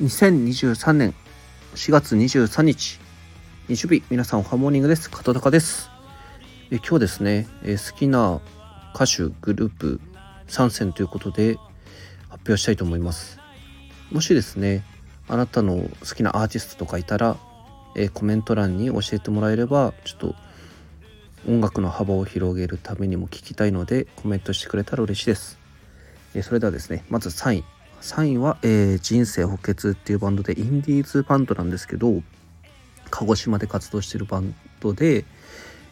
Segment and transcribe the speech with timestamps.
[0.00, 1.12] 2023年
[1.74, 3.00] 4月23日
[3.66, 5.10] 日曜日皆さんおはモーニングです。
[5.10, 5.90] 片高です。
[6.70, 8.40] え今日ですねえ好きな
[8.94, 10.00] 歌手グループ
[10.46, 11.56] 参戦ということで
[12.28, 13.40] 発表したいと思います。
[14.12, 14.84] もしですね
[15.26, 17.36] あなたの好きなアーティストとかいたら
[17.96, 20.34] えコメント欄に教えてもらえればちょっと
[21.48, 25.58] 音楽の幅を広げるためにも聞きたいのでコメントしてくれたら嬉しいです。
[26.36, 27.77] えそれではですねまず3位。
[28.00, 32.22] 3位は、えー、人生補欠っていうバンドでインディーズバンドなんですけど
[33.10, 35.24] 鹿児島で活動してるバンドで、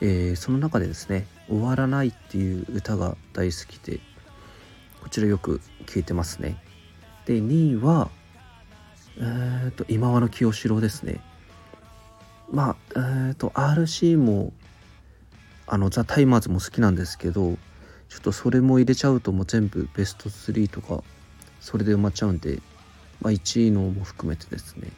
[0.00, 4.00] えー、その中でですね「終わらない」っていう歌が大好きで
[5.02, 6.62] こちらよく聴いてますね。
[7.26, 8.10] で2位は
[9.18, 11.20] えーと、今和の清志郎ですね。
[12.50, 14.52] まあえーと RC も
[15.66, 17.56] あのザ・タイマーズも好きなんですけど
[18.08, 21.04] ちょっとそれも入れちゃうともう全部ベスト3とか
[21.60, 22.60] それで埋まっちゃうんで、
[23.20, 24.90] まあ、1位のも含めてですね。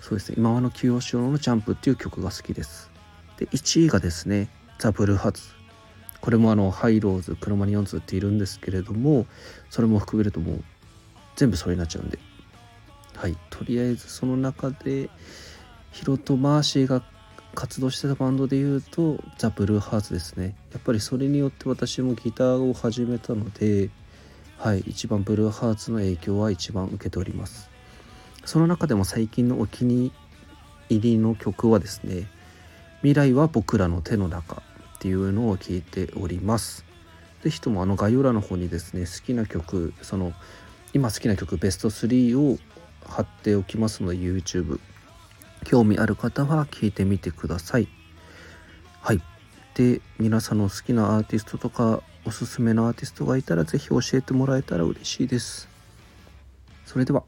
[0.00, 0.36] そうですね。
[0.38, 2.90] 忌野清志郎の「ジャンプ」っていう曲が好きです。
[3.38, 5.42] で1位がですねザ・ブルーハーツ。
[6.20, 9.26] これもあのハイローズクロマニオンズっているんですけれども
[9.70, 10.64] それも含めるともう
[11.36, 12.18] 全部それになっちゃうんで。
[13.14, 13.36] はい。
[13.50, 15.08] とりあえずその中で
[15.92, 17.02] ヒロとマーシーが
[17.54, 20.54] 活動してたバンドでいうとザ・ブルーハーツですね。
[20.72, 23.90] やっぱりそれによって私もギターを始めたので
[24.58, 24.80] はい。
[24.80, 27.70] 一番ブルーハーツの影響は一番受けております。
[28.44, 30.12] その中でも最近のお気に
[30.88, 32.28] 入りの曲はですね
[32.98, 34.62] 未来は僕らの手の中
[34.96, 36.84] っていうのを聞いております。
[37.42, 40.32] 是非ともあの概要欄の方にですね好きな曲その
[40.94, 42.58] 今好きな曲ベスト3を
[43.04, 44.80] 貼っておきますので YouTube
[45.64, 47.88] 興味ある方は聞いてみてください。
[49.00, 49.20] はい。
[49.74, 55.68] で皆さんの好きなアーティストとかおすすめのアーティストがいたら是非教えてもらえたら嬉しいです。
[56.84, 57.22] それでは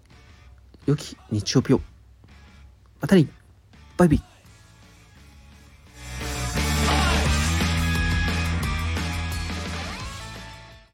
[0.87, 1.81] 良き日曜日を。
[3.01, 3.29] またに
[3.97, 4.28] バイビー。